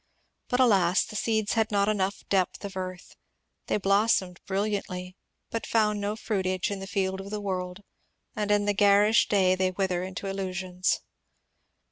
But 0.49 0.59
alas, 0.59 1.05
the 1.05 1.15
seeds 1.15 1.53
had 1.53 1.69
not 1.71 1.87
enough 1.87 2.23
depth 2.27 2.59
t>{ 2.61 2.75
earth; 2.75 3.15
they 3.67 3.77
blossomed 3.77 4.41
brilliantly, 4.47 5.15
but 5.51 5.65
foimd 5.67 5.99
no 5.99 6.15
fruitage 6.15 6.71
in 6.71 6.79
the 6.79 6.87
field 6.87 7.21
of 7.21 7.29
the 7.29 7.39
world, 7.39 7.83
and 8.35 8.49
in 8.49 8.65
the 8.65 8.73
garish 8.73 9.27
day 9.27 9.53
they 9.53 9.69
wither 9.69 10.01
into 10.01 10.25
illusions. 10.25 11.01